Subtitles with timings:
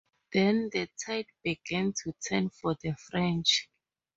[0.33, 3.69] Then, the tide began to turn for the French.